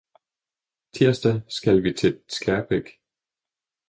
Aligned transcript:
Tirsdag 0.93 1.41
skal 1.47 1.83
vi 1.83 1.93
til 1.93 2.21
Skærbæk 2.27 2.89